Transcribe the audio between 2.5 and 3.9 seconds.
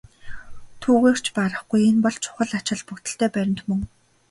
ач холбогдолтой баримт мөн.